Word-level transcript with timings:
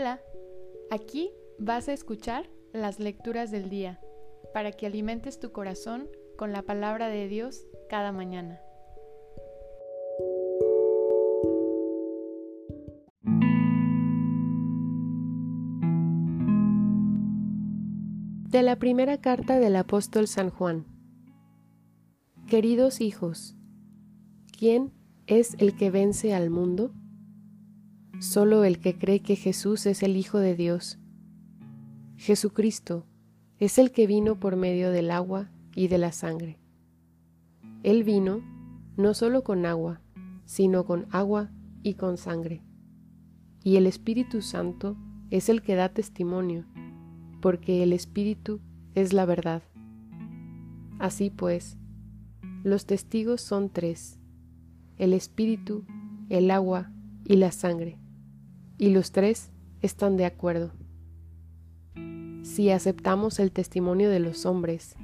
Hola, 0.00 0.20
aquí 0.92 1.32
vas 1.58 1.88
a 1.88 1.92
escuchar 1.92 2.48
las 2.72 3.00
lecturas 3.00 3.50
del 3.50 3.68
día 3.68 3.98
para 4.54 4.70
que 4.70 4.86
alimentes 4.86 5.40
tu 5.40 5.50
corazón 5.50 6.08
con 6.36 6.52
la 6.52 6.62
palabra 6.62 7.08
de 7.08 7.26
Dios 7.26 7.66
cada 7.88 8.12
mañana. 8.12 8.60
De 18.50 18.62
la 18.62 18.76
primera 18.76 19.20
carta 19.20 19.58
del 19.58 19.74
apóstol 19.74 20.28
San 20.28 20.50
Juan. 20.50 20.86
Queridos 22.46 23.00
hijos, 23.00 23.56
¿quién 24.56 24.92
es 25.26 25.56
el 25.58 25.76
que 25.76 25.90
vence 25.90 26.34
al 26.34 26.50
mundo? 26.50 26.92
Solo 28.20 28.64
el 28.64 28.78
que 28.80 28.98
cree 28.98 29.20
que 29.20 29.36
Jesús 29.36 29.86
es 29.86 30.02
el 30.02 30.16
Hijo 30.16 30.38
de 30.38 30.56
Dios. 30.56 30.98
Jesucristo 32.16 33.06
es 33.58 33.78
el 33.78 33.92
que 33.92 34.06
vino 34.06 34.40
por 34.40 34.56
medio 34.56 34.90
del 34.90 35.10
agua 35.10 35.50
y 35.74 35.88
de 35.88 35.98
la 35.98 36.12
sangre. 36.12 36.58
Él 37.82 38.02
vino 38.02 38.42
no 38.96 39.14
solo 39.14 39.44
con 39.44 39.66
agua, 39.66 40.00
sino 40.44 40.84
con 40.84 41.06
agua 41.10 41.50
y 41.82 41.94
con 41.94 42.16
sangre. 42.16 42.62
Y 43.62 43.76
el 43.76 43.86
Espíritu 43.86 44.42
Santo 44.42 44.96
es 45.30 45.48
el 45.48 45.62
que 45.62 45.76
da 45.76 45.88
testimonio 45.88 46.64
porque 47.40 47.82
el 47.82 47.92
Espíritu 47.92 48.60
es 48.94 49.12
la 49.12 49.24
verdad. 49.24 49.62
Así 50.98 51.30
pues, 51.30 51.76
los 52.64 52.86
testigos 52.86 53.40
son 53.40 53.70
tres, 53.70 54.18
el 54.96 55.12
Espíritu, 55.12 55.84
el 56.28 56.50
agua 56.50 56.90
y 57.24 57.36
la 57.36 57.52
sangre, 57.52 57.98
y 58.78 58.90
los 58.90 59.10
tres 59.12 59.50
están 59.82 60.16
de 60.16 60.24
acuerdo. 60.24 60.72
Si 62.42 62.70
aceptamos 62.70 63.40
el 63.40 63.50
testimonio 63.50 64.08
de 64.08 64.20
los 64.20 64.46
hombres, 64.46 64.96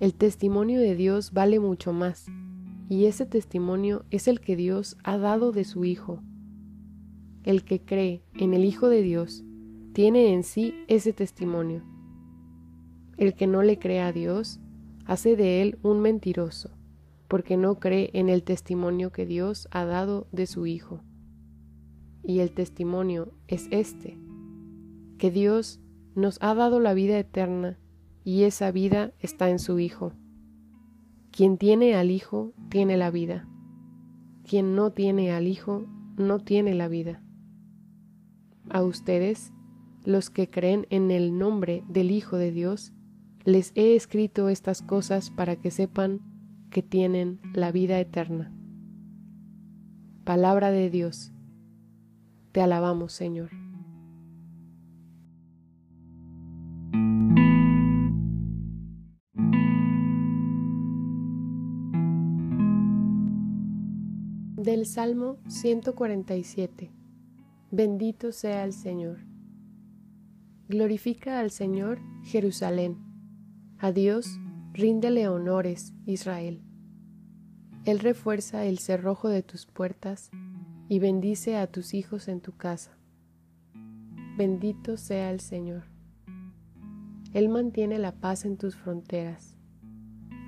el 0.00 0.14
testimonio 0.14 0.80
de 0.80 0.94
Dios 0.94 1.32
vale 1.32 1.60
mucho 1.60 1.92
más, 1.92 2.26
y 2.88 3.06
ese 3.06 3.26
testimonio 3.26 4.04
es 4.10 4.28
el 4.28 4.40
que 4.40 4.56
Dios 4.56 4.96
ha 5.04 5.18
dado 5.18 5.52
de 5.52 5.64
su 5.64 5.84
Hijo. 5.84 6.20
El 7.44 7.64
que 7.64 7.80
cree 7.80 8.22
en 8.34 8.54
el 8.54 8.64
Hijo 8.64 8.88
de 8.88 9.02
Dios 9.02 9.44
tiene 9.92 10.32
en 10.32 10.44
sí 10.44 10.74
ese 10.88 11.12
testimonio. 11.12 11.82
El 13.16 13.34
que 13.34 13.46
no 13.46 13.62
le 13.62 13.78
cree 13.78 14.00
a 14.00 14.12
Dios 14.12 14.60
hace 15.04 15.36
de 15.36 15.62
él 15.62 15.78
un 15.82 16.00
mentiroso, 16.00 16.70
porque 17.28 17.56
no 17.56 17.78
cree 17.78 18.10
en 18.14 18.28
el 18.28 18.42
testimonio 18.42 19.10
que 19.10 19.26
Dios 19.26 19.68
ha 19.70 19.84
dado 19.84 20.26
de 20.32 20.46
su 20.46 20.66
Hijo. 20.66 21.02
Y 22.22 22.40
el 22.40 22.52
testimonio 22.52 23.32
es 23.48 23.68
este, 23.70 24.18
que 25.18 25.30
Dios 25.30 25.80
nos 26.14 26.38
ha 26.40 26.54
dado 26.54 26.80
la 26.80 26.94
vida 26.94 27.18
eterna 27.18 27.78
y 28.24 28.42
esa 28.42 28.70
vida 28.70 29.12
está 29.18 29.50
en 29.50 29.58
su 29.58 29.78
Hijo. 29.78 30.12
Quien 31.30 31.58
tiene 31.58 31.94
al 31.94 32.10
Hijo 32.10 32.52
tiene 32.68 32.96
la 32.96 33.10
vida. 33.10 33.48
Quien 34.44 34.74
no 34.74 34.92
tiene 34.92 35.32
al 35.32 35.46
Hijo 35.46 35.86
no 36.16 36.38
tiene 36.38 36.74
la 36.74 36.88
vida. 36.88 37.22
A 38.70 38.82
ustedes 38.82 39.52
los 40.04 40.30
que 40.30 40.50
creen 40.50 40.86
en 40.90 41.10
el 41.10 41.38
nombre 41.38 41.84
del 41.88 42.10
Hijo 42.10 42.36
de 42.36 42.52
Dios, 42.52 42.92
les 43.44 43.72
he 43.74 43.96
escrito 43.96 44.48
estas 44.48 44.82
cosas 44.82 45.30
para 45.30 45.56
que 45.56 45.70
sepan 45.70 46.20
que 46.70 46.82
tienen 46.82 47.40
la 47.54 47.72
vida 47.72 47.98
eterna. 47.98 48.52
Palabra 50.24 50.70
de 50.70 50.90
Dios. 50.90 51.31
Te 52.52 52.60
alabamos, 52.60 53.12
Señor. 53.12 53.50
Del 64.56 64.86
Salmo 64.86 65.38
147. 65.48 66.92
Bendito 67.70 68.32
sea 68.32 68.64
el 68.64 68.72
Señor 68.72 69.32
Glorifica 70.72 71.40
al 71.40 71.50
Señor 71.50 72.00
Jerusalén. 72.22 72.96
A 73.78 73.92
Dios 73.92 74.40
ríndele 74.72 75.28
honores 75.28 75.92
Israel. 76.06 76.62
Él 77.84 77.98
refuerza 77.98 78.64
el 78.64 78.78
cerrojo 78.78 79.28
de 79.28 79.42
tus 79.42 79.66
puertas 79.66 80.30
y 80.92 80.98
bendice 80.98 81.56
a 81.56 81.68
tus 81.68 81.94
hijos 81.94 82.28
en 82.28 82.42
tu 82.42 82.54
casa. 82.54 82.90
Bendito 84.36 84.98
sea 84.98 85.30
el 85.30 85.40
Señor. 85.40 85.84
Él 87.32 87.48
mantiene 87.48 87.98
la 87.98 88.12
paz 88.12 88.44
en 88.44 88.58
tus 88.58 88.76
fronteras. 88.76 89.56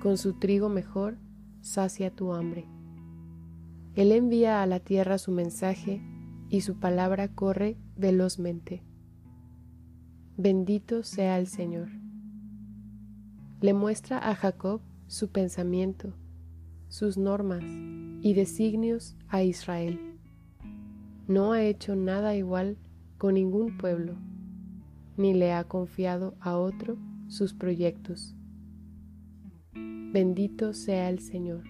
Con 0.03 0.19
su 0.19 0.33
trigo 0.33 0.69
mejor 0.69 1.17
sacia 1.61 2.11
tu 2.11 2.31
hambre. 2.31 2.67
Él 3.95 4.11
envía 4.11 4.61
a 4.61 4.67
la 4.67 4.79
tierra 4.79 5.17
su 5.17 5.31
mensaje 5.31 6.03
y 6.51 6.61
su 6.61 6.75
palabra 6.75 7.27
corre 7.27 7.75
velozmente. 7.97 8.83
Bendito 10.37 11.01
sea 11.01 11.39
el 11.39 11.47
Señor. 11.47 11.89
Le 13.61 13.73
muestra 13.73 14.19
a 14.19 14.35
Jacob 14.35 14.81
su 15.07 15.29
pensamiento, 15.29 16.13
sus 16.87 17.17
normas 17.17 17.63
y 18.21 18.35
designios 18.35 19.17
a 19.27 19.41
Israel. 19.41 20.14
No 21.27 21.53
ha 21.53 21.63
hecho 21.63 21.95
nada 21.95 22.35
igual 22.35 22.77
con 23.17 23.33
ningún 23.33 23.77
pueblo, 23.77 24.15
ni 25.17 25.33
le 25.33 25.53
ha 25.53 25.63
confiado 25.63 26.35
a 26.39 26.55
otro 26.55 26.97
sus 27.27 27.55
proyectos. 27.55 28.35
Bendito 29.73 30.73
sea 30.73 31.09
el 31.09 31.19
Señor. 31.19 31.63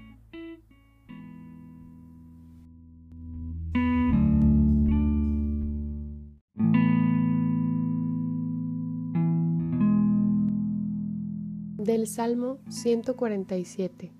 Del 11.77 12.07
Salmo 12.07 12.59
147. 12.67 14.11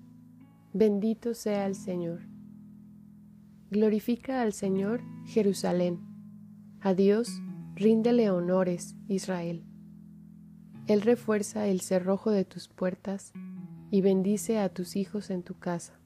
Bendito 0.72 1.34
sea 1.34 1.66
el 1.66 1.74
Señor. 1.74 2.35
Glorifica 3.68 4.42
al 4.42 4.52
Señor 4.52 5.00
Jerusalén. 5.24 5.98
A 6.80 6.94
Dios 6.94 7.42
ríndele 7.74 8.30
honores 8.30 8.94
Israel. 9.08 9.64
Él 10.86 11.02
refuerza 11.02 11.66
el 11.66 11.80
cerrojo 11.80 12.30
de 12.30 12.44
tus 12.44 12.68
puertas 12.68 13.32
y 13.90 14.02
bendice 14.02 14.60
a 14.60 14.68
tus 14.68 14.94
hijos 14.94 15.30
en 15.30 15.42
tu 15.42 15.58
casa. 15.58 15.98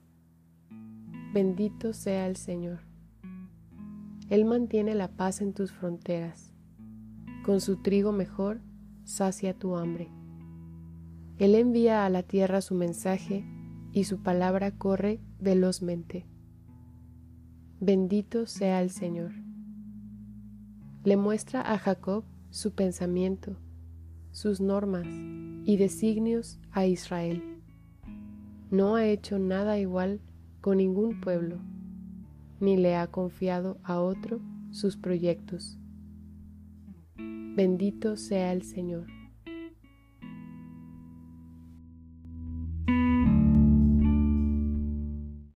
Bendito 1.35 1.93
sea 1.93 2.27
el 2.27 2.37
Señor. 2.37 2.81
Él 4.31 4.47
mantiene 4.47 4.95
la 4.95 5.09
paz 5.09 5.43
en 5.43 5.53
tus 5.53 5.71
fronteras. 5.71 6.55
Con 7.45 7.61
su 7.61 7.83
trigo 7.83 8.11
mejor 8.11 8.63
sacia 9.05 9.53
tu 9.53 9.77
hambre. 9.77 10.09
Él 11.37 11.55
envía 11.55 12.07
a 12.07 12.09
la 12.09 12.23
tierra 12.23 12.63
su 12.63 12.75
mensaje 12.75 13.45
y 13.93 14.05
su 14.05 14.23
palabra 14.23 14.79
corre 14.79 15.21
velozmente. 15.41 16.27
Bendito 17.83 18.45
sea 18.45 18.83
el 18.83 18.91
Señor. 18.91 19.33
Le 21.03 21.17
muestra 21.17 21.63
a 21.63 21.79
Jacob 21.79 22.25
su 22.51 22.73
pensamiento, 22.73 23.57
sus 24.33 24.61
normas 24.61 25.07
y 25.65 25.79
designios 25.79 26.61
a 26.73 26.85
Israel. 26.85 27.43
No 28.71 28.97
ha 28.97 29.07
hecho 29.07 29.39
nada 29.39 29.79
igual 29.79 30.21
con 30.61 30.77
ningún 30.77 31.23
pueblo, 31.23 31.57
ni 32.61 32.77
le 32.77 32.97
ha 32.97 33.07
confiado 33.07 33.79
a 33.83 33.99
otro 33.99 34.43
sus 34.73 34.99
proyectos. 34.99 35.79
Bendito 37.17 38.19
sea 38.19 38.53
el 38.53 38.63
Señor. 38.63 39.07